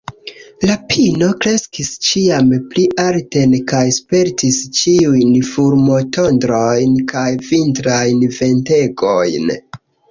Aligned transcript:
La 0.69 0.75
pino 0.91 1.27
kreskis 1.43 1.91
ĉiam 2.07 2.49
pli 2.71 2.87
alten 3.05 3.55
kaj 3.73 3.83
spertis 3.99 4.59
ĉiujn 4.81 5.39
fulmotondrojn 5.53 7.01
kaj 7.15 7.29
vintrajn 7.53 8.27
ventegojn. 8.43 9.57